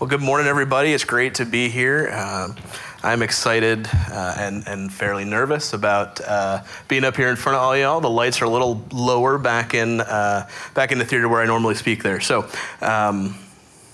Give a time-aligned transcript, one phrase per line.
[0.00, 0.94] Well, good morning, everybody.
[0.94, 2.08] It's great to be here.
[2.10, 2.54] Uh,
[3.02, 7.62] I'm excited uh, and, and fairly nervous about uh, being up here in front of
[7.62, 8.00] all y'all.
[8.00, 11.44] The lights are a little lower back in, uh, back in the theater where I
[11.44, 12.18] normally speak there.
[12.18, 12.48] So,
[12.80, 13.36] um,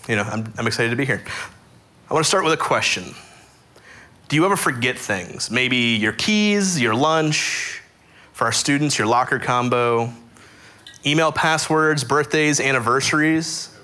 [0.09, 1.25] you know, I'm, I'm excited to be here.
[2.09, 3.13] I want to start with a question
[4.29, 5.51] Do you ever forget things?
[5.51, 7.83] Maybe your keys, your lunch,
[8.33, 10.13] for our students, your locker combo,
[11.05, 13.76] email passwords, birthdays, anniversaries?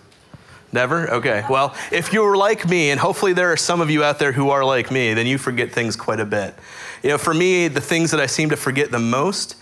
[0.72, 1.10] Never?
[1.10, 1.44] Okay.
[1.50, 4.50] Well, if you're like me, and hopefully there are some of you out there who
[4.50, 6.54] are like me, then you forget things quite a bit.
[7.02, 9.56] You know, for me, the things that I seem to forget the most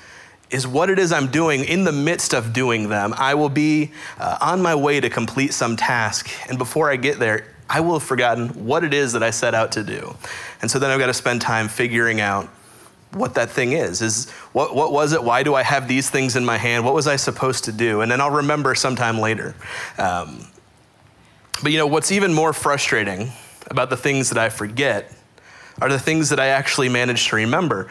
[0.51, 3.15] is what it is I'm doing in the midst of doing them.
[3.17, 7.19] I will be uh, on my way to complete some task, and before I get
[7.19, 10.17] there, I will have forgotten what it is that I set out to do.
[10.61, 12.49] And so then I've got to spend time figuring out
[13.13, 14.03] what that thing is.
[14.03, 15.23] Is what, what was it?
[15.23, 16.85] Why do I have these things in my hand?
[16.85, 18.01] What was I supposed to do?
[18.01, 19.55] And then I'll remember sometime later.
[19.99, 20.47] Um,
[21.63, 23.33] but you know, what's even more frustrating
[23.71, 25.13] about the things that I forget
[25.81, 27.91] are the things that I actually manage to remember.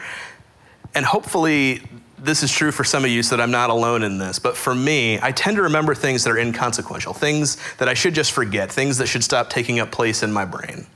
[0.94, 1.82] And hopefully,
[2.18, 4.38] this is true for some of you so that I'm not alone in this.
[4.38, 8.14] But for me, I tend to remember things that are inconsequential, things that I should
[8.14, 10.86] just forget, things that should stop taking up place in my brain.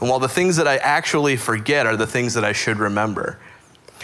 [0.00, 3.38] And while the things that I actually forget are the things that I should remember.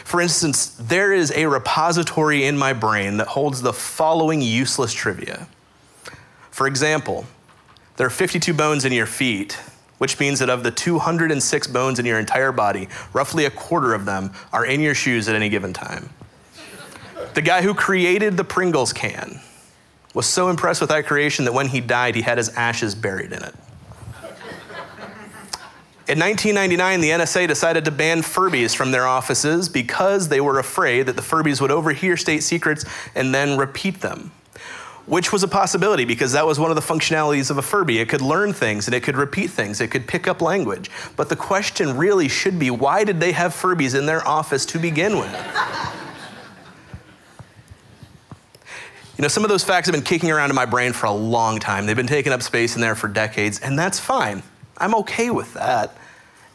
[0.04, 5.46] For instance, there is a repository in my brain that holds the following useless trivia.
[6.50, 7.26] For example,
[8.02, 9.52] there are 52 bones in your feet,
[9.98, 14.06] which means that of the 206 bones in your entire body, roughly a quarter of
[14.06, 16.10] them are in your shoes at any given time.
[17.34, 19.40] The guy who created the Pringles can
[20.14, 23.30] was so impressed with that creation that when he died, he had his ashes buried
[23.30, 23.54] in it.
[26.08, 31.06] In 1999, the NSA decided to ban Furbies from their offices because they were afraid
[31.06, 34.32] that the Furbies would overhear state secrets and then repeat them
[35.06, 37.98] which was a possibility because that was one of the functionalities of a Furby.
[37.98, 40.90] It could learn things and it could repeat things, it could pick up language.
[41.16, 44.78] But the question really should be why did they have Furbies in their office to
[44.78, 45.32] begin with?
[49.18, 51.12] You know, some of those facts have been kicking around in my brain for a
[51.12, 51.86] long time.
[51.86, 54.42] They've been taking up space in there for decades, and that's fine.
[54.78, 55.96] I'm okay with that.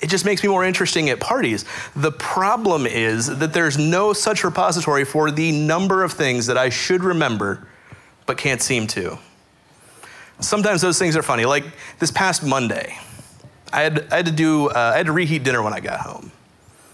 [0.02, 1.66] It just makes me more interesting at parties.
[1.96, 6.69] The problem is that there's no such repository for the number of things that I
[6.69, 7.68] should remember
[8.27, 9.17] but can't seem to.
[10.39, 11.45] Sometimes those things are funny.
[11.45, 11.63] Like
[11.97, 12.99] this past Monday,
[13.73, 16.01] I had, I had to do, uh, I had to reheat dinner when I got
[16.01, 16.31] home.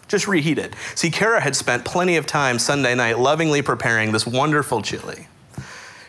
[0.07, 0.75] Just reheat it.
[0.95, 5.27] See, Kara had spent plenty of time Sunday night lovingly preparing this wonderful chili.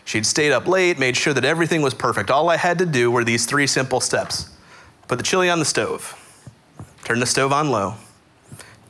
[0.05, 2.29] She'd stayed up late, made sure that everything was perfect.
[2.29, 4.49] All I had to do were these three simple steps
[5.07, 6.19] put the chili on the stove,
[7.03, 7.93] turn the stove on low,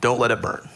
[0.00, 0.66] don't let it burn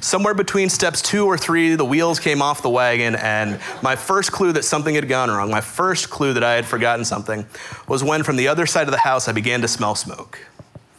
[0.00, 4.32] somewhere between steps two or three, the wheels came off the wagon, and my first
[4.32, 7.46] clue that something had gone wrong, my first clue that I had forgotten something,
[7.86, 10.38] was when from the other side of the house I began to smell smoke.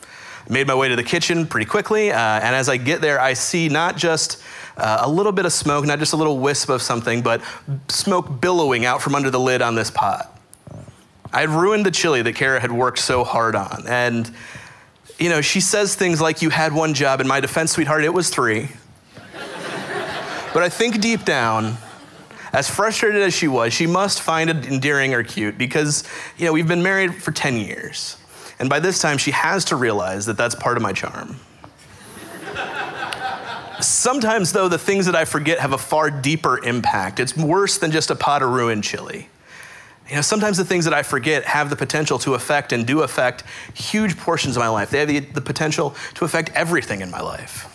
[0.04, 3.20] I made my way to the kitchen pretty quickly, uh, and as I get there,
[3.20, 4.44] I see not just
[4.78, 7.42] uh, a little bit of smoke, not just a little wisp of something, but
[7.88, 10.36] smoke billowing out from under the lid on this pot.
[11.32, 13.84] I had ruined the chili that Kara had worked so hard on.
[13.88, 14.32] And,
[15.20, 17.22] you know, she says things like, You had one job.
[17.22, 18.70] In my defense, sweetheart, it was three.
[20.60, 21.78] But I think deep down,
[22.52, 26.04] as frustrated as she was, she must find it endearing or cute because,
[26.38, 28.18] you know, we've been married for 10 years.
[28.60, 31.38] And by this time, she has to realize that that's part of my charm.
[33.80, 37.22] Sometimes, though, the things that I forget have a far deeper impact.
[37.22, 39.30] It's worse than just a pot of ruined chili.
[40.10, 43.04] You know, sometimes the things that I forget have the potential to affect and do
[43.04, 44.90] affect huge portions of my life.
[44.90, 47.69] They have the, the potential to affect everything in my life.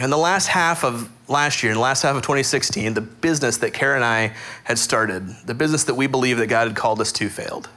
[0.00, 3.58] In the last half of last year, in the last half of 2016, the business
[3.58, 4.32] that Kara and I
[4.64, 7.68] had started, the business that we believe that God had called us to, failed.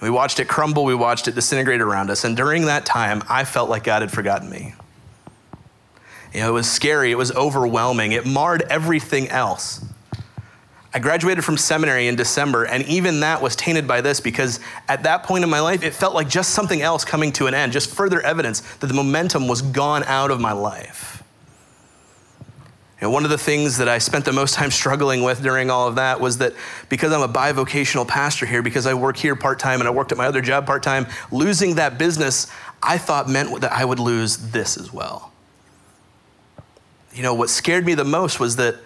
[0.00, 3.44] we watched it crumble, we watched it disintegrate around us, and during that time, I
[3.44, 4.72] felt like God had forgotten me.
[6.32, 9.84] You know, it was scary, it was overwhelming, it marred everything else.
[10.94, 14.58] I graduated from seminary in December, and even that was tainted by this because
[14.88, 17.52] at that point in my life, it felt like just something else coming to an
[17.52, 21.15] end, just further evidence that the momentum was gone out of my life.
[23.00, 25.96] One of the things that I spent the most time struggling with during all of
[25.96, 26.54] that was that
[26.88, 30.12] because I'm a bivocational pastor here, because I work here part time and I worked
[30.12, 32.50] at my other job part time, losing that business
[32.82, 35.32] I thought meant that I would lose this as well.
[37.12, 38.76] You know, what scared me the most was that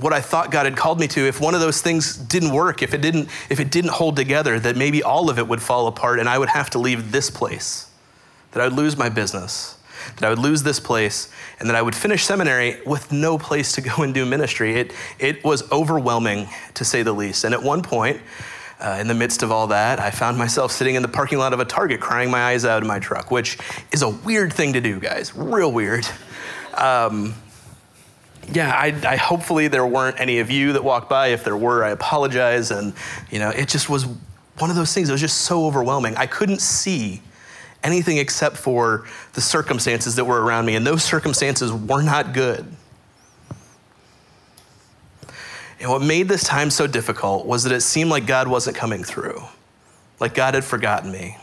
[0.00, 2.82] what I thought God had called me to, if one of those things didn't work,
[2.82, 5.86] if it didn't, if it didn't hold together, that maybe all of it would fall
[5.86, 7.88] apart and I would have to leave this place,
[8.50, 9.73] that I would lose my business
[10.16, 13.72] that I would lose this place and that I would finish seminary with no place
[13.72, 14.74] to go and do ministry.
[14.74, 17.44] It, it was overwhelming, to say the least.
[17.44, 18.20] And at one point,
[18.80, 21.52] uh, in the midst of all that, I found myself sitting in the parking lot
[21.52, 23.58] of a Target crying my eyes out in my truck, which
[23.92, 26.06] is a weird thing to do, guys, real weird.
[26.74, 27.34] Um,
[28.52, 31.28] yeah, I, I, hopefully there weren't any of you that walked by.
[31.28, 32.70] If there were, I apologize.
[32.70, 32.92] And,
[33.30, 34.06] you know, it just was
[34.58, 35.08] one of those things.
[35.08, 36.16] It was just so overwhelming.
[36.16, 37.22] I couldn't see
[37.84, 42.66] anything except for the circumstances that were around me, and those circumstances were not good.
[45.80, 49.04] And what made this time so difficult was that it seemed like God wasn't coming
[49.04, 49.42] through,
[50.18, 51.36] like God had forgotten me.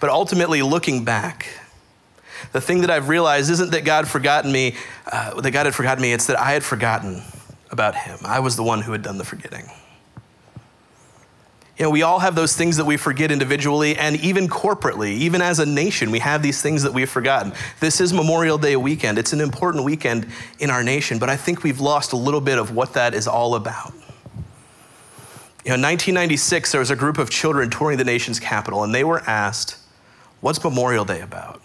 [0.00, 1.46] But ultimately, looking back,
[2.52, 4.76] the thing that I've realized isn't that God forgotten me,
[5.10, 7.22] uh, that God had forgotten me, it's that I had forgotten
[7.70, 8.18] about Him.
[8.24, 9.68] I was the one who had done the forgetting.
[11.78, 15.42] You know, we all have those things that we forget individually and even corporately, even
[15.42, 17.52] as a nation, we have these things that we've forgotten.
[17.80, 19.18] This is Memorial Day weekend.
[19.18, 20.28] It's an important weekend
[20.60, 23.26] in our nation, but I think we've lost a little bit of what that is
[23.26, 23.92] all about.
[25.64, 28.94] You know, in 1996, there was a group of children touring the nation's capital, and
[28.94, 29.78] they were asked,
[30.42, 31.60] What's Memorial Day about?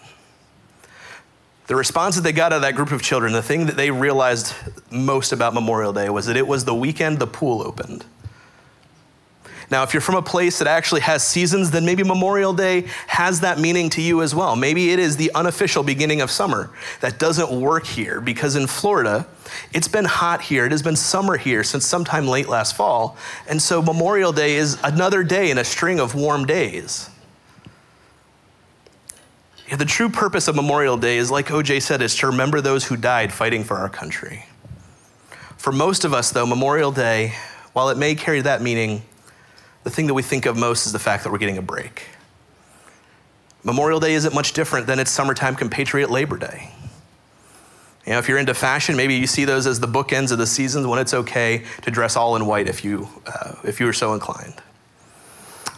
[1.67, 3.91] The response that they got out of that group of children, the thing that they
[3.91, 4.55] realized
[4.89, 8.05] most about Memorial Day was that it was the weekend the pool opened.
[9.71, 13.41] Now, if you're from a place that actually has seasons, then maybe Memorial Day has
[13.41, 14.55] that meaning to you as well.
[14.55, 16.71] Maybe it is the unofficial beginning of summer.
[17.01, 19.27] That doesn't work here because in Florida,
[19.71, 20.65] it's been hot here.
[20.65, 23.15] It has been summer here since sometime late last fall.
[23.47, 27.09] And so Memorial Day is another day in a string of warm days.
[29.69, 32.85] Yeah, the true purpose of Memorial Day is, like OJ said, is to remember those
[32.85, 34.45] who died fighting for our country.
[35.57, 37.35] For most of us, though, Memorial Day,
[37.73, 39.03] while it may carry that meaning,
[39.83, 42.07] the thing that we think of most is the fact that we're getting a break.
[43.63, 46.71] Memorial Day isn't much different than its summertime compatriot Labor Day.
[48.05, 50.47] You know, if you're into fashion, maybe you see those as the bookends of the
[50.47, 53.93] seasons when it's okay to dress all in white if you, uh, if you are
[53.93, 54.55] so inclined.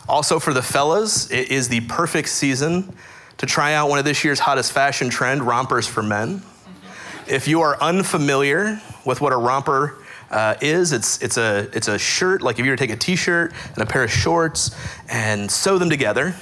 [0.08, 2.96] Also, for the fellas, it is the perfect season
[3.38, 6.44] to try out one of this year's hottest fashion trend, rompers for men.
[7.28, 9.98] If you are unfamiliar with what a romper
[10.32, 13.00] uh, is it's, it's, a, it's a shirt, like if you were to take a
[13.00, 14.76] t shirt and a pair of shorts
[15.10, 16.34] and sew them together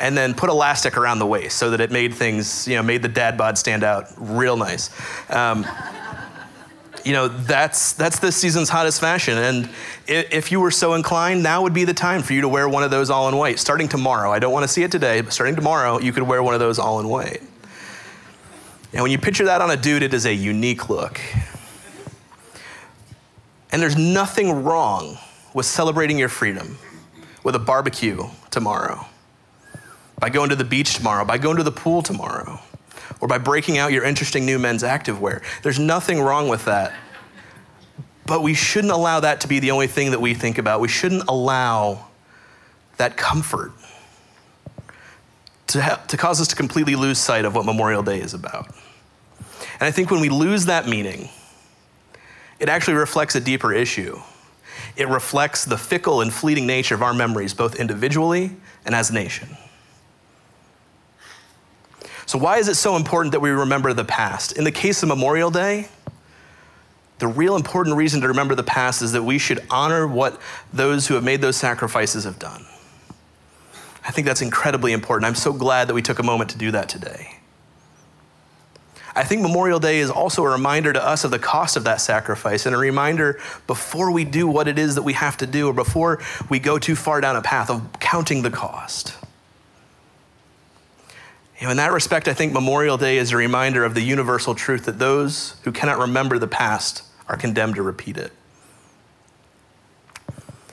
[0.00, 3.02] and then put elastic around the waist so that it made things, you know, made
[3.02, 4.90] the dad bod stand out real nice.
[5.30, 5.66] Um,
[7.04, 9.38] you know, that's, that's this season's hottest fashion.
[9.38, 9.70] And
[10.06, 12.82] if you were so inclined, now would be the time for you to wear one
[12.82, 13.58] of those all in white.
[13.58, 16.42] Starting tomorrow, I don't want to see it today, but starting tomorrow, you could wear
[16.42, 17.40] one of those all in white.
[18.92, 21.20] And when you picture that on a dude, it is a unique look.
[23.70, 25.18] And there's nothing wrong
[25.54, 26.78] with celebrating your freedom
[27.44, 29.06] with a barbecue tomorrow,
[30.18, 32.60] by going to the beach tomorrow, by going to the pool tomorrow,
[33.20, 35.42] or by breaking out your interesting new men's activewear.
[35.62, 36.92] There's nothing wrong with that.
[38.26, 40.80] But we shouldn't allow that to be the only thing that we think about.
[40.80, 42.08] We shouldn't allow
[42.98, 43.72] that comfort
[45.68, 48.66] to, ha- to cause us to completely lose sight of what Memorial Day is about.
[49.80, 51.30] And I think when we lose that meaning,
[52.60, 54.20] it actually reflects a deeper issue.
[54.96, 59.14] It reflects the fickle and fleeting nature of our memories, both individually and as a
[59.14, 59.48] nation.
[62.26, 64.52] So, why is it so important that we remember the past?
[64.52, 65.88] In the case of Memorial Day,
[67.18, 70.40] the real important reason to remember the past is that we should honor what
[70.72, 72.64] those who have made those sacrifices have done.
[74.04, 75.26] I think that's incredibly important.
[75.26, 77.37] I'm so glad that we took a moment to do that today.
[79.18, 82.00] I think Memorial Day is also a reminder to us of the cost of that
[82.00, 85.66] sacrifice and a reminder before we do what it is that we have to do
[85.66, 89.16] or before we go too far down a path of counting the cost.
[91.60, 94.54] You know, in that respect, I think Memorial Day is a reminder of the universal
[94.54, 98.30] truth that those who cannot remember the past are condemned to repeat it.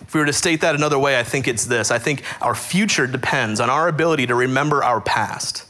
[0.01, 2.53] If we were to state that another way, I think it's this I think our
[2.53, 5.64] future depends on our ability to remember our past.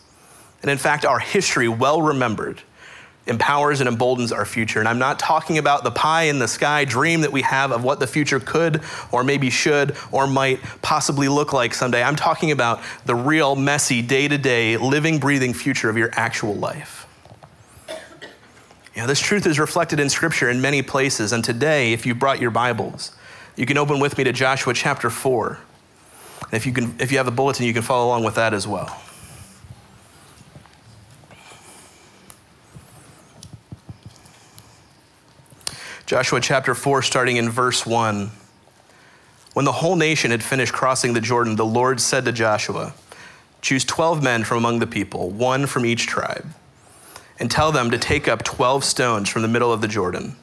[0.66, 2.60] And in fact, our history, well remembered,
[3.28, 4.80] empowers and emboldens our future.
[4.80, 7.84] And I'm not talking about the pie in the sky dream that we have of
[7.84, 8.82] what the future could
[9.12, 12.02] or maybe should or might possibly look like someday.
[12.02, 16.56] I'm talking about the real, messy, day to day, living, breathing future of your actual
[16.56, 17.06] life.
[18.96, 21.32] You know, this truth is reflected in Scripture in many places.
[21.32, 23.12] And today, if you brought your Bibles,
[23.56, 25.60] you can open with me to Joshua chapter 4.
[26.42, 28.56] And if you, can, if you have a bulletin, you can follow along with that
[28.56, 29.00] as well.
[36.06, 38.30] Joshua chapter 4, starting in verse 1.
[39.54, 42.94] When the whole nation had finished crossing the Jordan, the Lord said to Joshua,
[43.62, 46.46] Choose 12 men from among the people, one from each tribe,
[47.40, 50.36] and tell them to take up 12 stones from the middle of the Jordan,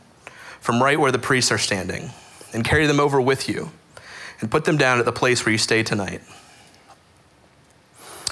[0.59, 2.11] from right where the priests are standing,
[2.53, 3.71] and carry them over with you
[4.41, 6.21] and put them down at the place where you stay tonight.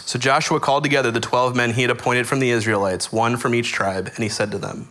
[0.01, 3.55] So Joshua called together the 12 men he had appointed from the Israelites, one from
[3.55, 4.89] each tribe, and he said to them,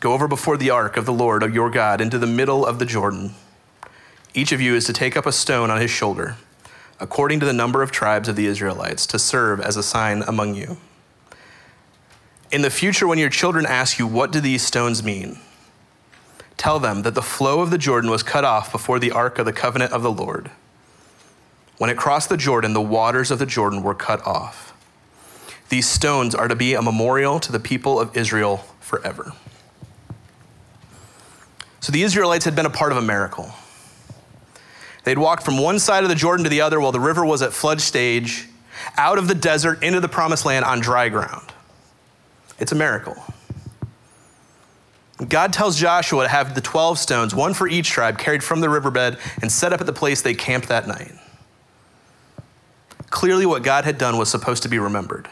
[0.00, 2.78] Go over before the ark of the Lord of your God into the middle of
[2.78, 3.34] the Jordan.
[4.32, 6.36] Each of you is to take up a stone on his shoulder,
[7.00, 10.54] according to the number of tribes of the Israelites, to serve as a sign among
[10.54, 10.76] you.
[12.52, 15.38] In the future, when your children ask you, What do these stones mean?
[16.56, 19.46] Tell them that the flow of the Jordan was cut off before the ark of
[19.46, 20.50] the covenant of the Lord.
[21.78, 24.74] When it crossed the Jordan, the waters of the Jordan were cut off.
[25.68, 29.32] These stones are to be a memorial to the people of Israel forever.
[31.88, 33.50] So the Israelites had been a part of a miracle.
[35.04, 37.40] They'd walked from one side of the Jordan to the other while the river was
[37.40, 38.46] at flood stage,
[38.98, 41.50] out of the desert into the promised land on dry ground.
[42.58, 43.16] It's a miracle.
[45.30, 48.68] God tells Joshua to have the 12 stones, one for each tribe, carried from the
[48.68, 51.12] riverbed and set up at the place they camped that night.
[53.08, 55.26] Clearly, what God had done was supposed to be remembered.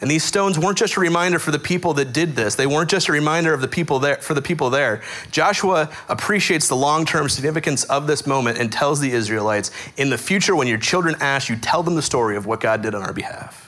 [0.00, 2.54] And these stones weren't just a reminder for the people that did this.
[2.54, 5.02] They weren't just a reminder of the people there for the people there.
[5.30, 10.56] Joshua appreciates the long-term significance of this moment and tells the Israelites, in the future
[10.56, 13.12] when your children ask you, tell them the story of what God did on our
[13.12, 13.59] behalf.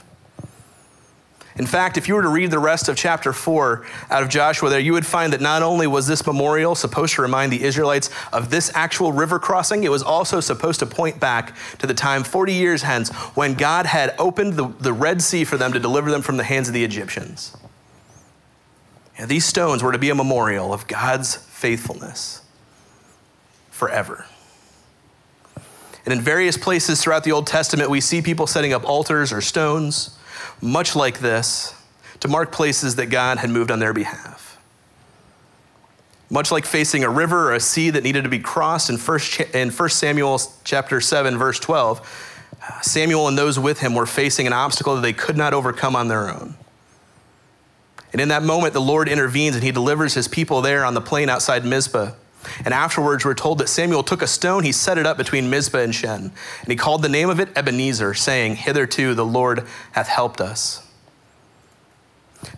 [1.56, 4.71] In fact, if you were to read the rest of chapter 4 out of Joshua
[4.71, 8.09] there, you would find that not only was this memorial supposed to remind the Israelites
[8.32, 12.25] of this actual river crossing, it was also supposed to point back to the time
[12.25, 16.11] 40 years hence when God had opened the, the Red Sea for them to deliver
[16.11, 17.54] them from the hands of the Egyptians.
[19.18, 22.42] And these stones were to be a memorial of God's faithfulness
[23.71, 24.25] forever.
[26.04, 29.40] And in various places throughout the Old Testament, we see people setting up altars or
[29.40, 30.18] stones
[30.61, 31.75] much like this,
[32.20, 34.61] to mark places that God had moved on their behalf.
[36.30, 39.20] Much like facing a river or a sea that needed to be crossed in 1,
[39.54, 42.30] in 1 Samuel chapter 7, verse 12,
[42.82, 46.08] Samuel and those with him were facing an obstacle that they could not overcome on
[46.08, 46.54] their own.
[48.12, 51.00] And in that moment, the Lord intervenes and he delivers his people there on the
[51.00, 52.12] plain outside Mizpah.
[52.64, 55.78] And afterwards, we're told that Samuel took a stone, he set it up between Mizpah
[55.78, 60.08] and Shen, and he called the name of it Ebenezer, saying, Hitherto the Lord hath
[60.08, 60.87] helped us.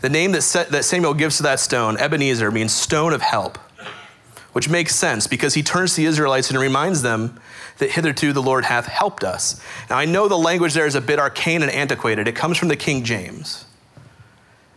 [0.00, 3.58] The name that, Samuel gives to that stone, Ebenezer, means stone of help,
[4.52, 7.38] which makes sense because he turns to the Israelites and reminds them
[7.78, 9.60] that hitherto the Lord hath helped us.
[9.90, 12.68] Now, I know the language there is a bit arcane and antiquated, it comes from
[12.68, 13.66] the King James,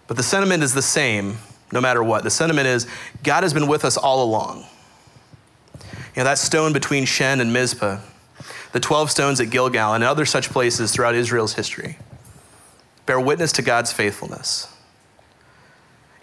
[0.07, 1.37] but the sentiment is the same
[1.71, 2.23] no matter what.
[2.23, 2.87] The sentiment is
[3.23, 4.65] God has been with us all along.
[6.17, 8.00] Know, that stone between Shen and Mizpah,
[8.71, 11.97] the 12 stones at Gilgal, and other such places throughout Israel's history
[13.05, 14.67] bear witness to God's faithfulness.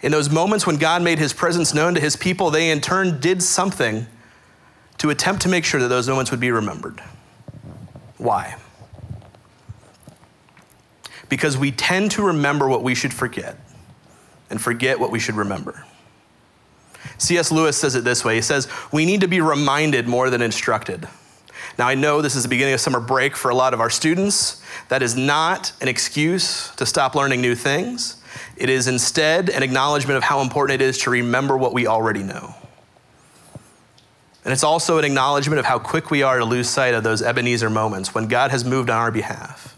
[0.01, 3.19] In those moments when God made his presence known to his people, they in turn
[3.19, 4.05] did something
[4.99, 7.01] to attempt to make sure that those moments would be remembered.
[8.17, 8.55] Why?
[11.27, 13.57] Because we tend to remember what we should forget
[14.51, 15.85] and forget what we should remember.
[17.17, 17.51] C.S.
[17.51, 21.07] Lewis says it this way He says, We need to be reminded more than instructed.
[21.77, 23.89] Now, I know this is the beginning of summer break for a lot of our
[23.89, 24.61] students.
[24.87, 28.21] That is not an excuse to stop learning new things.
[28.55, 32.23] It is instead an acknowledgement of how important it is to remember what we already
[32.23, 32.55] know.
[34.45, 37.21] And it's also an acknowledgement of how quick we are to lose sight of those
[37.21, 39.75] Ebenezer moments when God has moved on our behalf.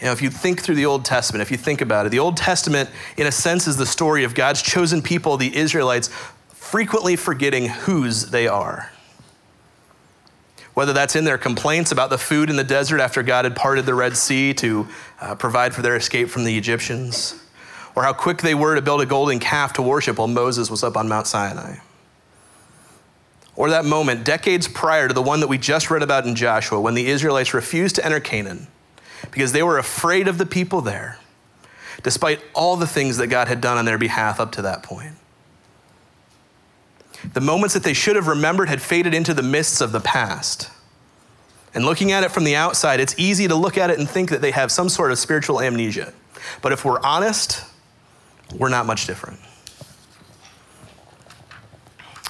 [0.00, 2.20] You know, if you think through the Old Testament, if you think about it, the
[2.20, 2.88] Old Testament,
[3.18, 6.08] in a sense, is the story of God's chosen people, the Israelites,
[6.48, 8.90] frequently forgetting whose they are.
[10.72, 13.84] Whether that's in their complaints about the food in the desert after God had parted
[13.84, 14.88] the Red Sea to
[15.20, 17.34] uh, provide for their escape from the Egyptians,
[17.94, 20.82] or how quick they were to build a golden calf to worship while Moses was
[20.82, 21.76] up on Mount Sinai.
[23.54, 26.80] Or that moment, decades prior to the one that we just read about in Joshua,
[26.80, 28.68] when the Israelites refused to enter Canaan
[29.30, 31.18] because they were afraid of the people there,
[32.02, 35.14] despite all the things that God had done on their behalf up to that point.
[37.32, 40.70] The moments that they should have remembered had faded into the mists of the past.
[41.74, 44.30] And looking at it from the outside, it's easy to look at it and think
[44.30, 46.12] that they have some sort of spiritual amnesia.
[46.62, 47.64] But if we're honest,
[48.56, 49.38] we're not much different.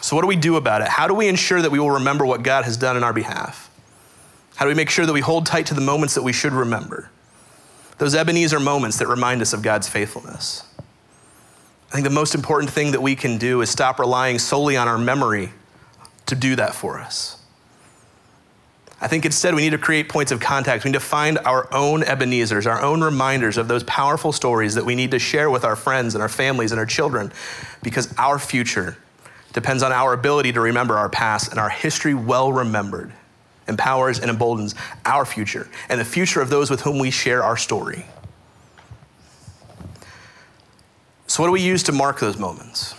[0.03, 0.89] So, what do we do about it?
[0.89, 3.70] How do we ensure that we will remember what God has done in our behalf?
[4.61, 6.53] How do we make sure that we hold tight to the moments that we should
[6.53, 7.09] remember?
[7.97, 10.65] Those Ebenezer moments that remind us of God's faithfulness.
[11.89, 14.87] I think the most important thing that we can do is stop relying solely on
[14.87, 15.53] our memory
[16.27, 17.43] to do that for us.
[19.01, 20.85] I think instead we need to create points of contact.
[20.85, 24.85] We need to find our own Ebenezers, our own reminders of those powerful stories that
[24.85, 27.33] we need to share with our friends and our families and our children
[27.83, 28.99] because our future
[29.55, 33.11] depends on our ability to remember our past, and our history well remembered
[33.71, 34.75] empowers and emboldens
[35.07, 38.05] our future and the future of those with whom we share our story.
[41.27, 42.95] So, what do we use to mark those moments?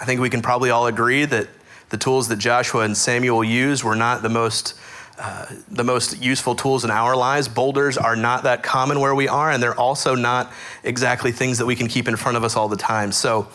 [0.00, 1.48] I think we can probably all agree that
[1.90, 4.74] the tools that Joshua and Samuel used were not the most
[5.18, 7.48] uh, the most useful tools in our lives.
[7.48, 10.52] Boulders are not that common where we are, and they're also not
[10.84, 13.10] exactly things that we can keep in front of us all the time.
[13.10, 13.48] So,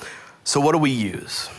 [0.44, 1.50] so what do we use?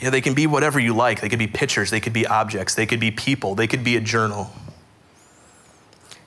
[0.00, 1.20] Yeah, they can be whatever you like.
[1.20, 3.96] They could be pictures, they could be objects, they could be people, they could be
[3.96, 4.50] a journal.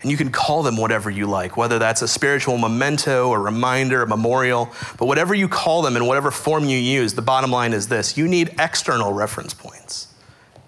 [0.02, 4.02] And you can call them whatever you like, whether that's a spiritual memento, a reminder,
[4.02, 7.74] a memorial, but whatever you call them in whatever form you use, the bottom line
[7.74, 10.14] is this you need external reference points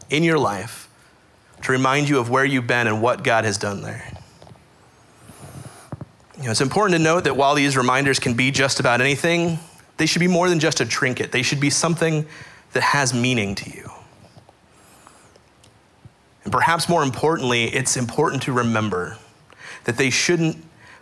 [0.10, 0.89] in your life
[1.63, 4.05] to remind you of where you've been and what God has done there.
[6.38, 9.60] You know, it's important to note that while these reminders can be just about anything,
[9.98, 11.31] they should be more than just a trinket.
[11.31, 12.25] They should be something
[12.73, 13.91] that has meaning to you.
[16.43, 19.17] And perhaps more importantly, it's important to remember
[19.83, 20.57] that they shouldn't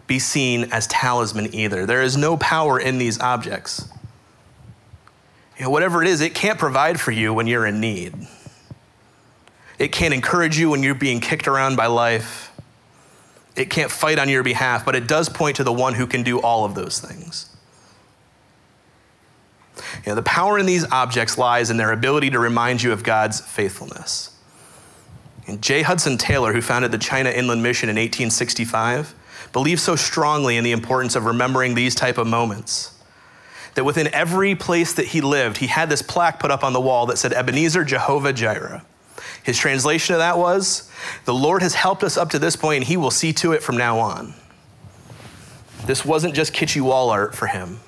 [0.08, 1.86] be seen as talisman either.
[1.86, 3.88] There is no power in these objects.
[5.58, 8.14] You know, whatever it is, it can't provide for you when you're in need.
[9.78, 12.52] It can't encourage you when you're being kicked around by life.
[13.56, 16.24] It can't fight on your behalf, but it does point to the one who can
[16.24, 17.49] do all of those things.
[20.06, 23.04] You know, the power in these objects lies in their ability to remind you of
[23.04, 24.36] God's faithfulness.
[25.48, 25.82] And J.
[25.82, 29.16] Hudson Taylor, who founded the China Inland Mission in 1865,
[29.52, 32.96] believed so strongly in the importance of remembering these type of moments
[33.76, 36.82] that within every place that he lived, he had this plaque put up on the
[36.82, 38.84] wall that said Ebenezer Jehovah Jireh.
[39.44, 40.90] His translation of that was,
[41.26, 43.64] The Lord has helped us up to this point, and he will see to it
[43.64, 44.34] from now on.
[45.86, 47.80] This wasn't just kitschy wall art for him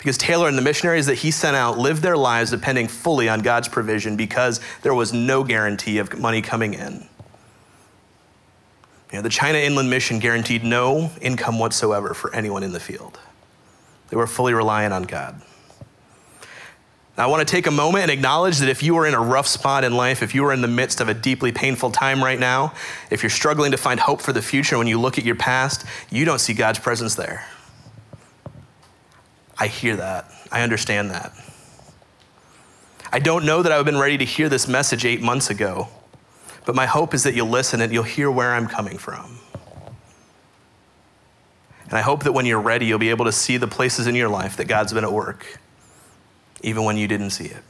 [0.00, 3.40] because Taylor and the missionaries that he sent out lived their lives depending fully on
[3.40, 7.06] God's provision because there was no guarantee of money coming in.
[9.12, 13.20] You know, the China Inland Mission guaranteed no income whatsoever for anyone in the field.
[14.08, 15.42] They were fully reliant on God.
[17.18, 19.46] I want to take a moment and acknowledge that if you are in a rough
[19.46, 22.38] spot in life, if you are in the midst of a deeply painful time right
[22.38, 22.72] now,
[23.10, 25.84] if you're struggling to find hope for the future when you look at your past,
[26.08, 27.44] you don't see God's presence there.
[29.60, 30.32] I hear that.
[30.50, 31.32] I understand that.
[33.12, 35.50] I don't know that I would have been ready to hear this message eight months
[35.50, 35.88] ago,
[36.64, 39.38] but my hope is that you'll listen and you'll hear where I'm coming from.
[41.84, 44.14] And I hope that when you're ready, you'll be able to see the places in
[44.14, 45.58] your life that God's been at work,
[46.62, 47.62] even when you didn't see it.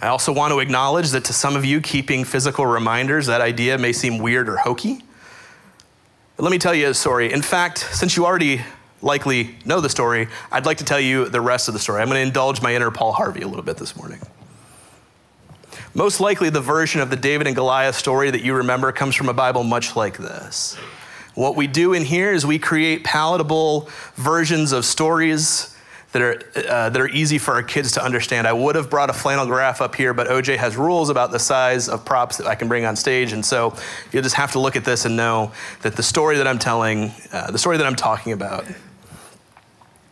[0.00, 3.76] I also want to acknowledge that to some of you, keeping physical reminders, that idea
[3.76, 5.02] may seem weird or hokey.
[6.36, 7.32] But let me tell you a story.
[7.32, 8.62] In fact, since you already
[9.02, 12.00] likely know the story, I'd like to tell you the rest of the story.
[12.00, 14.20] I'm going to indulge my inner Paul Harvey a little bit this morning.
[15.94, 19.28] Most likely, the version of the David and Goliath story that you remember comes from
[19.28, 20.78] a Bible much like this.
[21.34, 25.76] What we do in here is we create palatable versions of stories
[26.12, 28.46] that are, uh, that are easy for our kids to understand.
[28.46, 31.38] I would have brought a flannel graph up here, but OJ has rules about the
[31.38, 33.32] size of props that I can bring on stage.
[33.32, 33.74] And so
[34.12, 37.12] you'll just have to look at this and know that the story that I'm telling,
[37.32, 38.66] uh, the story that I'm talking about,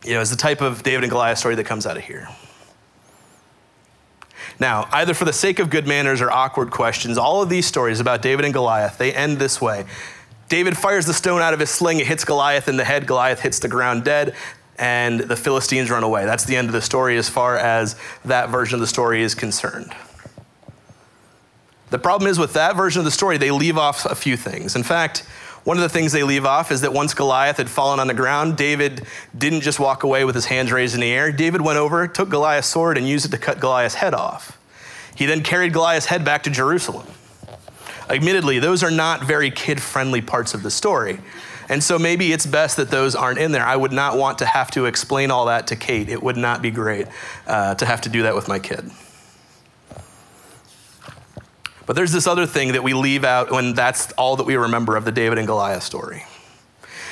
[0.05, 2.29] you know, is the type of David and Goliath story that comes out of here.
[4.59, 8.01] Now, either for the sake of good manners or awkward questions, all of these stories
[8.01, 9.87] about David and Goliath, they end this way.
[10.49, 13.41] David fires the stone out of his sling, it hits Goliath in the head, Goliath
[13.41, 14.35] hits the ground dead,
[14.79, 16.25] and the Philistines run away.
[16.25, 19.35] That's the end of the story as far as that version of the story is
[19.35, 19.95] concerned.
[21.91, 24.77] The problem is with that version of the story, they leave off a few things.
[24.77, 25.27] In fact,
[25.65, 28.15] one of the things they leave off is that once Goliath had fallen on the
[28.15, 31.31] ground, David didn't just walk away with his hands raised in the air.
[31.31, 34.59] David went over, took Goliath's sword, and used it to cut Goliath's head off.
[35.15, 37.07] He then carried Goliath's head back to Jerusalem.
[38.09, 41.21] Admittedly, those are not very kid friendly parts of the story.
[41.69, 43.65] And so maybe it's best that those aren't in there.
[43.65, 46.09] I would not want to have to explain all that to Kate.
[46.09, 47.07] It would not be great
[47.47, 48.91] uh, to have to do that with my kid.
[51.91, 54.95] But there's this other thing that we leave out when that's all that we remember
[54.95, 56.25] of the David and Goliath story.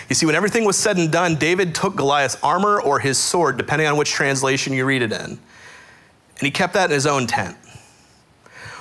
[0.09, 3.57] You see, when everything was said and done, David took Goliath's armor or his sword,
[3.57, 5.41] depending on which translation you read it in, and
[6.43, 7.57] he kept that in his own tent.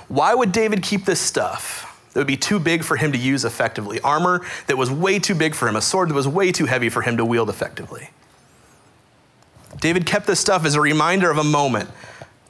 [0.08, 3.44] Why would David keep this stuff that would be too big for him to use
[3.44, 4.00] effectively?
[4.02, 6.90] Armor that was way too big for him, a sword that was way too heavy
[6.90, 8.12] for him to wield effectively.
[9.80, 11.90] David kept this stuff as a reminder of a moment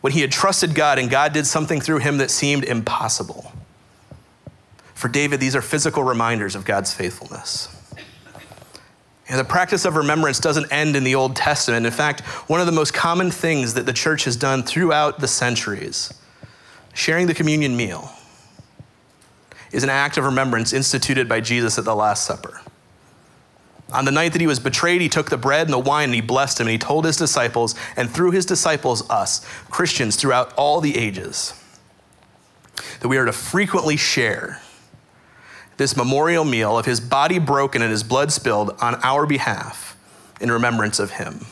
[0.07, 3.51] when he had trusted God and God did something through him that seemed impossible.
[4.93, 7.67] For David, these are physical reminders of God's faithfulness.
[9.27, 11.85] And the practice of remembrance doesn't end in the Old Testament.
[11.85, 15.27] In fact, one of the most common things that the church has done throughout the
[15.27, 16.13] centuries,
[16.93, 18.09] sharing the communion meal,
[19.73, 22.61] is an act of remembrance instituted by Jesus at the Last Supper.
[23.93, 26.15] On the night that he was betrayed, he took the bread and the wine and
[26.15, 30.53] he blessed him and he told his disciples, and through his disciples, us, Christians throughout
[30.55, 31.53] all the ages,
[32.99, 34.61] that we are to frequently share
[35.77, 39.95] this memorial meal of his body broken and his blood spilled on our behalf
[40.41, 41.45] in remembrance of him.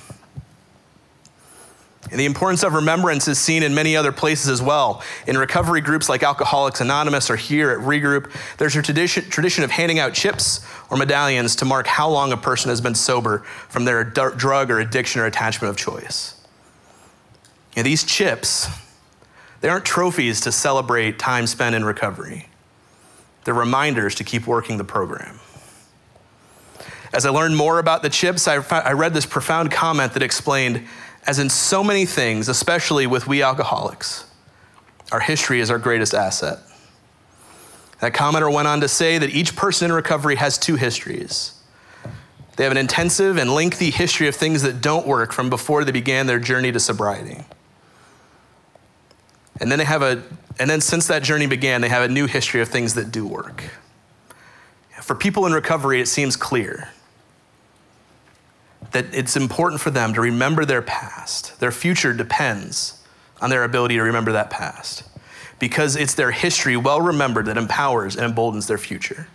[2.12, 5.04] And the importance of remembrance is seen in many other places as well.
[5.26, 9.72] In recovery groups like Alcoholics Anonymous or here at Regroup, there's a tradition, tradition of
[9.72, 13.40] handing out chips or medallions to mark how long a person has been sober
[13.70, 16.36] from their drug or addiction or attachment of choice.
[17.76, 18.70] These chips,
[19.62, 22.48] they aren't trophies to celebrate time spent in recovery.
[23.44, 25.40] They're reminders to keep working the program.
[27.14, 30.88] As I learned more about the chips, I, I read this profound comment that explained
[31.28, 34.26] as in so many things, especially with we alcoholics,
[35.12, 36.60] our history is our greatest asset.
[38.02, 41.54] That commenter went on to say that each person in recovery has two histories.
[42.56, 45.92] They have an intensive and lengthy history of things that don't work from before they
[45.92, 47.44] began their journey to sobriety.
[49.60, 50.24] And then they have a
[50.58, 53.28] and then since that journey began, they have a new history of things that do
[53.28, 53.64] work.
[55.02, 56.90] For people in recovery, it seems clear
[58.92, 61.60] that it's important for them to remember their past.
[61.60, 63.04] Their future depends
[63.42, 65.04] on their ability to remember that past
[65.60, 69.28] because it's their history, well remembered, that empowers and emboldens their future.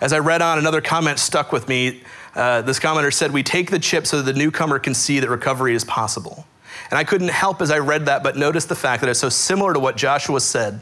[0.00, 2.02] As I read on, another comment stuck with me.
[2.34, 5.28] Uh, this commenter said, We take the chip so that the newcomer can see that
[5.28, 6.46] recovery is possible.
[6.90, 9.28] And I couldn't help as I read that but notice the fact that it's so
[9.28, 10.80] similar to what Joshua said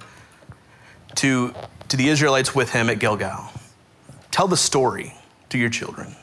[1.16, 1.52] to,
[1.88, 3.50] to the Israelites with him at Gilgal.
[4.30, 5.14] Tell the story
[5.48, 6.14] to your children.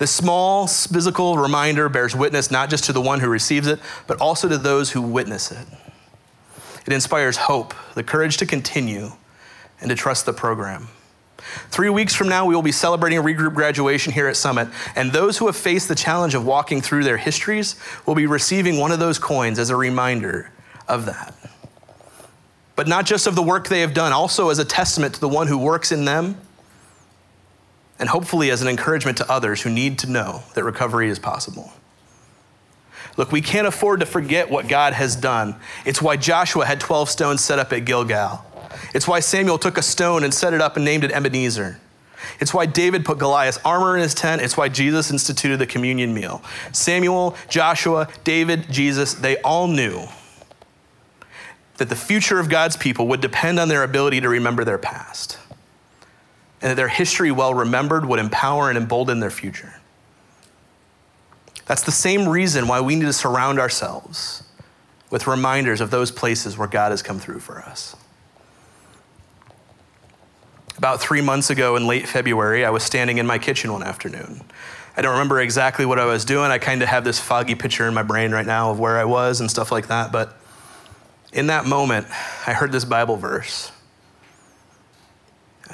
[0.00, 4.18] This small physical reminder bears witness not just to the one who receives it, but
[4.18, 5.66] also to those who witness it.
[6.86, 9.12] It inspires hope, the courage to continue,
[9.78, 10.88] and to trust the program.
[11.68, 15.12] Three weeks from now, we will be celebrating a regroup graduation here at Summit, and
[15.12, 18.92] those who have faced the challenge of walking through their histories will be receiving one
[18.92, 20.50] of those coins as a reminder
[20.88, 21.34] of that.
[22.74, 25.28] But not just of the work they have done, also as a testament to the
[25.28, 26.40] one who works in them
[28.00, 31.72] and hopefully as an encouragement to others who need to know that recovery is possible.
[33.16, 35.56] Look, we can't afford to forget what God has done.
[35.84, 38.44] It's why Joshua had 12 stones set up at Gilgal.
[38.94, 41.78] It's why Samuel took a stone and set it up and named it Ebenezer.
[42.38, 44.40] It's why David put Goliath's armor in his tent.
[44.40, 46.42] It's why Jesus instituted the communion meal.
[46.72, 50.06] Samuel, Joshua, David, Jesus, they all knew
[51.76, 55.38] that the future of God's people would depend on their ability to remember their past
[56.60, 59.74] and that their history, well remembered, would empower and embolden their future.
[61.66, 64.42] That's the same reason why we need to surround ourselves
[65.10, 67.96] with reminders of those places where God has come through for us.
[70.76, 74.42] About three months ago in late February, I was standing in my kitchen one afternoon.
[74.96, 76.50] I don't remember exactly what I was doing.
[76.50, 79.04] I kind of have this foggy picture in my brain right now of where I
[79.04, 80.10] was and stuff like that.
[80.10, 80.36] But
[81.32, 82.06] in that moment,
[82.46, 83.72] I heard this Bible verse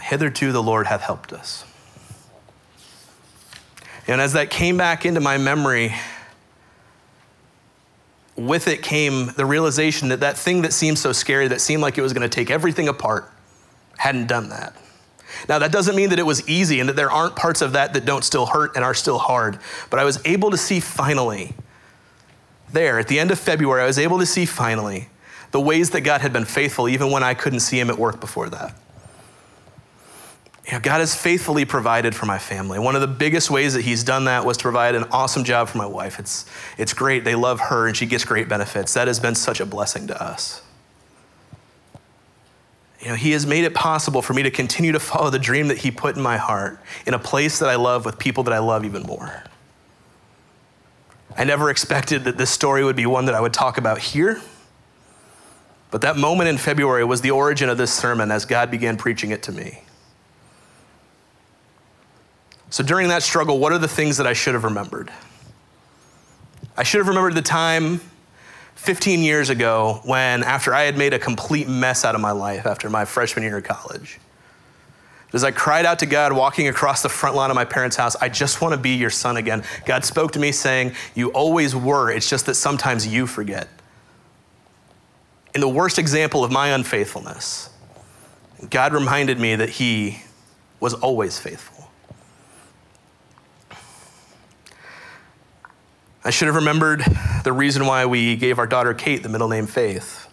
[0.01, 1.65] Hitherto the Lord hath helped us.
[4.09, 5.95] And as that came back into my memory,
[8.37, 11.99] with it came the realization that that thing that seemed so scary, that seemed like
[11.99, 13.31] it was going to take everything apart,
[13.97, 14.75] hadn't done that.
[15.49, 17.95] Now, that doesn't mean that it was easy and that there aren't parts of that
[17.95, 19.59] that don't still hurt and are still hard,
[19.91, 21.55] but I was able to see finally,
[22.73, 25.09] there at the end of February, I was able to see finally
[25.51, 28.21] the ways that God had been faithful even when I couldn't see Him at work
[28.21, 28.77] before that
[30.67, 32.81] you know, God has faithfully provided for my family.
[32.81, 35.69] One of the biggest ways that He's done that was to provide an awesome job
[35.69, 36.19] for my wife.
[36.19, 36.45] It's,
[36.77, 37.25] it's great.
[37.25, 38.93] They love her and she gets great benefits.
[38.95, 40.63] That has been such a blessing to us.
[43.01, 45.69] You know, He has made it possible for me to continue to follow the dream
[45.69, 48.53] that He put in my heart in a place that I love with people that
[48.53, 49.45] I love even more.
[51.37, 54.41] I never expected that this story would be one that I would talk about here.
[55.93, 59.31] But that moment in February was the origin of this sermon as God began preaching
[59.31, 59.83] it to me.
[62.71, 65.11] So during that struggle, what are the things that I should have remembered?
[66.77, 68.01] I should have remembered the time
[68.75, 72.67] 15 years ago when, after I had made a complete mess out of my life
[72.67, 74.19] after my freshman year of college,
[75.33, 78.17] as I cried out to God walking across the front lawn of my parents' house,
[78.17, 79.65] I just want to be your son again.
[79.85, 83.69] God spoke to me saying, You always were, it's just that sometimes you forget.
[85.55, 87.71] In the worst example of my unfaithfulness,
[88.71, 90.23] God reminded me that He
[90.81, 91.76] was always faithful.
[96.27, 97.05] I should have remembered
[97.45, 100.27] the reason why we gave our daughter Kate the middle name Faith.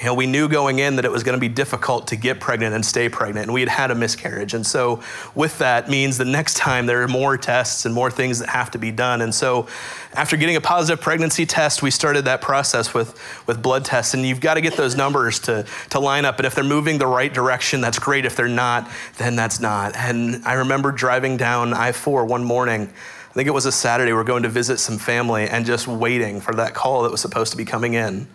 [0.00, 2.40] You know, we knew going in that it was going to be difficult to get
[2.40, 4.54] pregnant and stay pregnant, and we had had a miscarriage.
[4.54, 5.02] And so,
[5.34, 8.70] with that, means the next time there are more tests and more things that have
[8.70, 9.20] to be done.
[9.20, 9.66] And so,
[10.14, 14.14] after getting a positive pregnancy test, we started that process with, with blood tests.
[14.14, 16.38] And you've got to get those numbers to, to line up.
[16.38, 18.24] And if they're moving the right direction, that's great.
[18.24, 19.94] If they're not, then that's not.
[19.96, 22.90] And I remember driving down I 4 one morning.
[23.38, 24.10] I think it was a Saturday.
[24.10, 27.20] We we're going to visit some family and just waiting for that call that was
[27.20, 28.26] supposed to be coming in.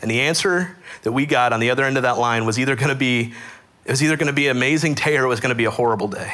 [0.00, 2.74] And the answer that we got on the other end of that line was either
[2.74, 3.34] going to be
[3.84, 5.66] it was either going to be an amazing day or it was going to be
[5.66, 6.32] a horrible day.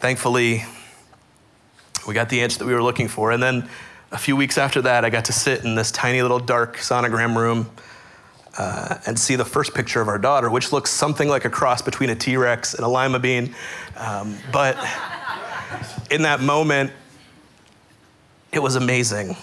[0.00, 0.64] Thankfully,
[2.08, 3.30] we got the answer that we were looking for.
[3.30, 3.68] And then
[4.10, 7.36] a few weeks after that, I got to sit in this tiny little dark sonogram
[7.36, 7.70] room
[8.58, 11.82] uh, and see the first picture of our daughter, which looks something like a cross
[11.82, 13.54] between a T Rex and a lima bean.
[13.96, 14.76] Um, but
[16.10, 16.92] in that moment,
[18.52, 19.36] it was amazing.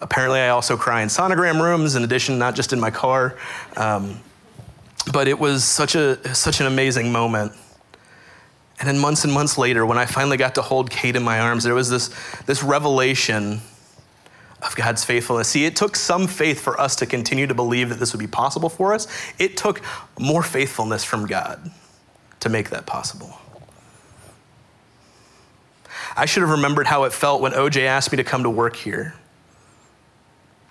[0.00, 3.36] Apparently, I also cry in sonogram rooms, in addition, not just in my car.
[3.76, 4.20] Um,
[5.12, 7.52] but it was such, a, such an amazing moment.
[8.80, 11.38] And then months and months later, when I finally got to hold Kate in my
[11.40, 12.08] arms, there was this,
[12.46, 13.60] this revelation
[14.62, 15.48] of God's faithfulness.
[15.48, 18.26] See, it took some faith for us to continue to believe that this would be
[18.26, 19.06] possible for us.
[19.38, 19.82] It took
[20.18, 21.70] more faithfulness from God
[22.40, 23.38] to make that possible.
[26.16, 28.76] I should have remembered how it felt when OJ asked me to come to work
[28.76, 29.14] here.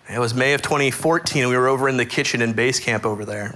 [0.10, 1.48] It was May of 2014.
[1.48, 3.56] We were over in the kitchen in base camp over there.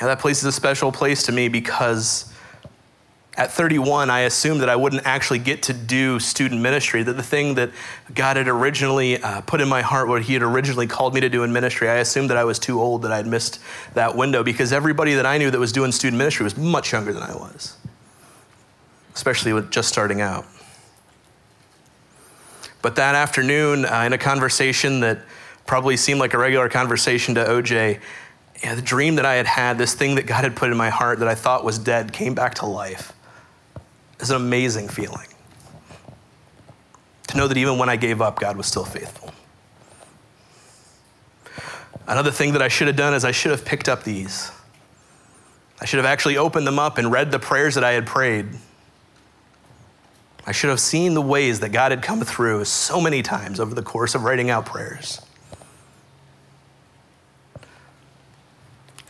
[0.00, 2.32] That place is a special place to me because
[3.36, 7.22] at 31, I assumed that I wouldn't actually get to do student ministry, that the
[7.22, 7.70] thing that
[8.14, 11.28] God had originally uh, put in my heart, what He had originally called me to
[11.28, 13.60] do in ministry, I assumed that I was too old, that I had missed
[13.94, 17.12] that window because everybody that I knew that was doing student ministry was much younger
[17.12, 17.76] than I was,
[19.14, 20.46] especially with just starting out.
[22.84, 25.20] But that afternoon, uh, in a conversation that
[25.64, 27.98] probably seemed like a regular conversation to OJ,
[28.62, 31.20] the dream that I had had, this thing that God had put in my heart
[31.20, 33.14] that I thought was dead, came back to life.
[34.20, 35.26] It's an amazing feeling.
[37.28, 39.32] To know that even when I gave up, God was still faithful.
[42.06, 44.52] Another thing that I should have done is I should have picked up these.
[45.80, 48.46] I should have actually opened them up and read the prayers that I had prayed
[50.46, 53.74] I should have seen the ways that God had come through so many times over
[53.74, 55.20] the course of writing out prayers.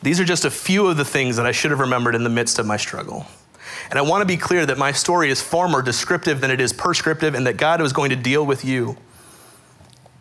[0.03, 2.31] These are just a few of the things that I should have remembered in the
[2.31, 3.27] midst of my struggle.
[3.91, 6.61] And I want to be clear that my story is far more descriptive than it
[6.61, 8.97] is prescriptive, and that God was going to deal with you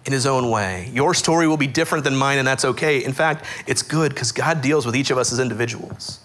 [0.06, 0.90] in his own way.
[0.94, 3.04] Your story will be different than mine, and that's okay.
[3.04, 6.23] In fact, it's good because God deals with each of us as individuals.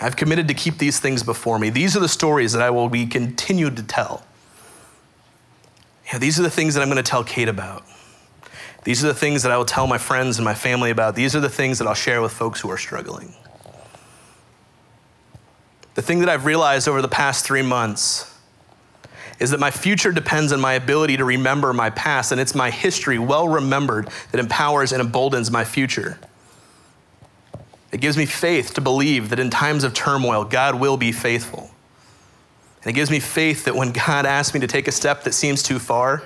[0.00, 1.70] I've committed to keep these things before me.
[1.70, 4.24] These are the stories that I will be continued to tell.
[6.18, 7.84] These are the things that I'm going to tell Kate about.
[8.84, 11.16] These are the things that I will tell my friends and my family about.
[11.16, 13.34] These are the things that I'll share with folks who are struggling.
[15.94, 18.32] The thing that I've realized over the past three months
[19.40, 22.70] is that my future depends on my ability to remember my past, and it's my
[22.70, 26.18] history, well remembered, that empowers and emboldens my future.
[27.92, 31.70] It gives me faith to believe that in times of turmoil, God will be faithful.
[32.82, 35.34] And it gives me faith that when God asks me to take a step that
[35.34, 36.22] seems too far,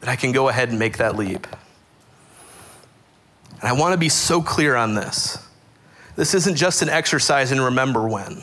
[0.00, 1.46] that I can go ahead and make that leap.
[3.60, 5.38] And I want to be so clear on this.
[6.16, 8.42] This isn't just an exercise in remember when.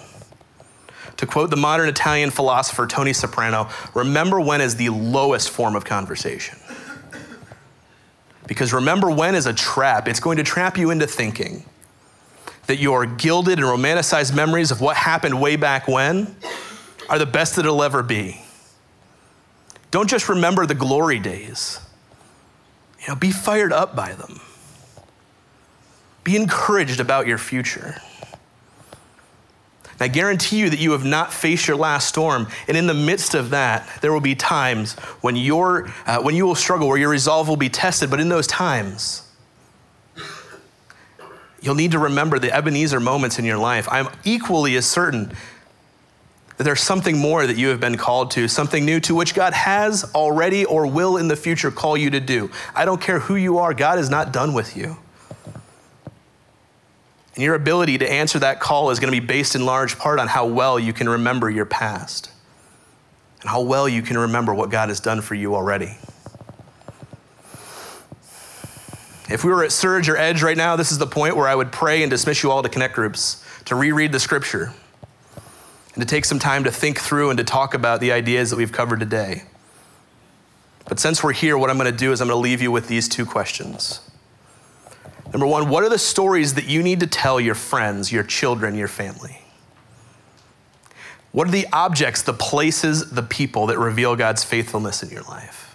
[1.18, 5.84] To quote the modern Italian philosopher Tony Soprano, remember when is the lowest form of
[5.84, 6.58] conversation.
[8.48, 10.08] Because remember when is a trap.
[10.08, 11.66] It's going to trap you into thinking
[12.70, 16.36] that your gilded and romanticized memories of what happened way back when
[17.10, 18.40] are the best that it'll ever be.
[19.90, 21.80] Don't just remember the glory days.
[23.02, 24.40] You know, be fired up by them.
[26.24, 27.96] Be encouraged about your future.
[30.00, 32.48] I guarantee you that you have not faced your last storm.
[32.68, 36.46] And in the midst of that, there will be times when, you uh, when you
[36.46, 38.12] will struggle, where your resolve will be tested.
[38.12, 39.29] But in those times,
[41.62, 43.88] You'll need to remember the Ebenezer moments in your life.
[43.92, 45.34] I'm equally as certain
[46.58, 49.54] that there's something more that you have been called to, something new to which God
[49.54, 52.52] has already or will in the future call you to do.
[52.76, 54.98] I don't care who you are, God is not done with you.
[57.36, 60.20] And your ability to answer that call is going to be based in large part
[60.20, 62.30] on how well you can remember your past
[63.40, 65.98] and how well you can remember what God has done for you already.
[69.30, 71.54] If we were at Surge or Edge right now, this is the point where I
[71.54, 74.74] would pray and dismiss you all to connect groups, to reread the scripture,
[75.94, 78.56] and to take some time to think through and to talk about the ideas that
[78.56, 79.44] we've covered today.
[80.88, 82.72] But since we're here, what I'm going to do is I'm going to leave you
[82.72, 84.02] with these two questions.
[85.32, 88.74] Number one, what are the stories that you need to tell your friends, your children,
[88.74, 89.44] your family?
[91.32, 95.69] What are the objects, the places, the people that reveal God's faithfulness in your life?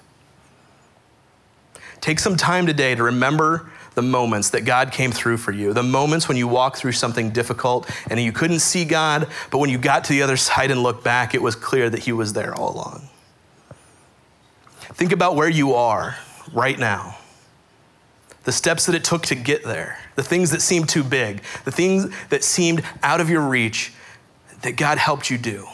[2.05, 5.83] Take some time today to remember the moments that God came through for you, the
[5.83, 9.79] moments when you walked through something difficult and you couldn't see God, but when you
[9.79, 12.55] got to the other side and looked back, it was clear that He was there
[12.55, 13.09] all along.
[14.81, 16.19] Think about where you are
[16.53, 17.17] right now,
[18.43, 21.73] the steps that it took to get there, the things that seemed too big, the
[21.73, 23.95] things that seemed out of your reach
[24.61, 25.67] that God helped you do.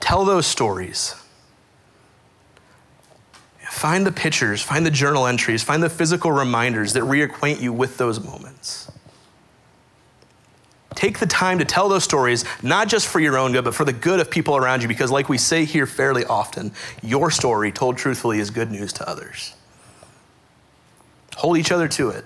[0.00, 1.14] Tell those stories.
[3.76, 7.98] Find the pictures, find the journal entries, find the physical reminders that reacquaint you with
[7.98, 8.90] those moments.
[10.94, 13.84] Take the time to tell those stories, not just for your own good, but for
[13.84, 17.70] the good of people around you, because, like we say here fairly often, your story
[17.70, 19.54] told truthfully is good news to others.
[21.36, 22.24] Hold each other to it.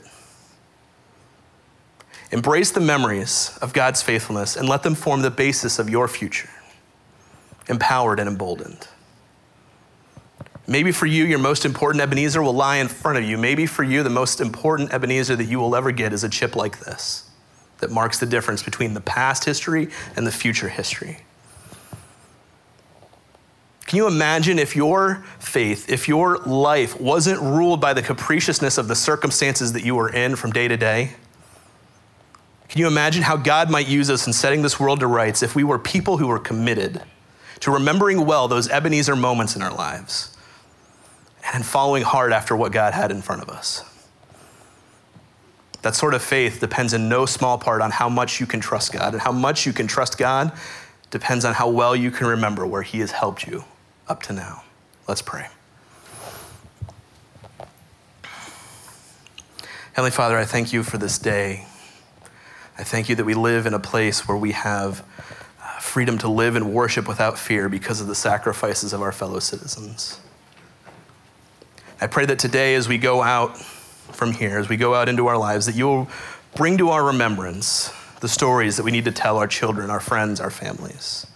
[2.30, 6.50] Embrace the memories of God's faithfulness and let them form the basis of your future,
[7.68, 8.86] empowered and emboldened.
[10.70, 13.36] Maybe for you, your most important Ebenezer will lie in front of you.
[13.36, 16.54] Maybe for you, the most important Ebenezer that you will ever get is a chip
[16.54, 17.28] like this
[17.78, 21.18] that marks the difference between the past history and the future history.
[23.86, 28.86] Can you imagine if your faith, if your life wasn't ruled by the capriciousness of
[28.86, 31.14] the circumstances that you were in from day to day?
[32.68, 35.56] Can you imagine how God might use us in setting this world to rights if
[35.56, 37.02] we were people who were committed
[37.58, 40.36] to remembering well those Ebenezer moments in our lives?
[41.52, 43.84] And following hard after what God had in front of us.
[45.82, 48.92] That sort of faith depends in no small part on how much you can trust
[48.92, 49.14] God.
[49.14, 50.52] And how much you can trust God
[51.10, 53.64] depends on how well you can remember where He has helped you
[54.06, 54.62] up to now.
[55.08, 55.48] Let's pray.
[59.94, 61.66] Heavenly Father, I thank you for this day.
[62.78, 65.04] I thank you that we live in a place where we have
[65.62, 69.40] uh, freedom to live and worship without fear because of the sacrifices of our fellow
[69.40, 70.20] citizens.
[72.00, 75.26] I pray that today, as we go out from here, as we go out into
[75.26, 76.08] our lives, that you will
[76.54, 80.40] bring to our remembrance the stories that we need to tell our children, our friends,
[80.40, 81.26] our families.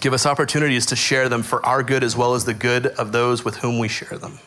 [0.00, 3.12] Give us opportunities to share them for our good as well as the good of
[3.12, 4.38] those with whom we share them.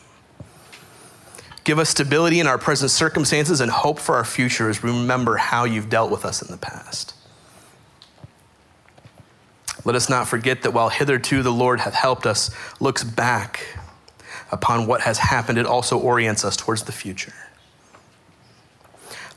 [1.64, 5.36] Give us stability in our present circumstances and hope for our future as we remember
[5.36, 7.14] how you've dealt with us in the past.
[9.84, 12.50] Let us not forget that while hitherto the Lord hath helped us,
[12.80, 13.78] looks back
[14.50, 17.34] upon what has happened, it also orients us towards the future.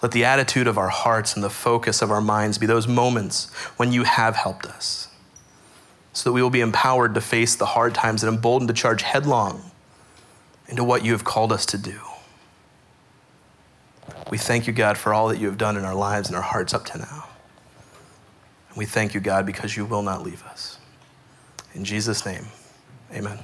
[0.02, 3.54] Let the attitude of our hearts and the focus of our minds be those moments
[3.78, 5.10] when you have helped us,
[6.14, 9.04] so that we will be empowered to face the hard times and emboldened to charge
[9.04, 9.72] headlong
[10.68, 12.00] into what you have called us to do.
[14.32, 16.42] We thank you, God, for all that you have done in our lives and our
[16.42, 17.28] hearts up to now.
[18.70, 20.80] And we thank you, God, because you will not leave us.
[21.76, 22.48] In Jesus' name,
[23.14, 23.40] amen.